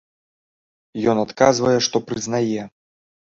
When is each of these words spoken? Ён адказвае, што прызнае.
Ён 1.13 1.17
адказвае, 1.25 1.75
што 1.89 1.97
прызнае. 2.07 2.61